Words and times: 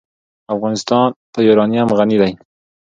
افغانستان 0.55 1.07
په 1.33 1.39
یورانیم 1.47 1.87
غني 1.97 2.17
دی. 2.21 2.33